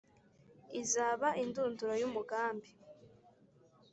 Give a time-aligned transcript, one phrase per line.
[0.81, 2.69] izaba indunduro y’umugambi?